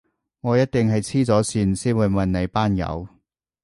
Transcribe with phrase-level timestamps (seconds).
[0.39, 3.07] 我一定係痴咗線先會問你班友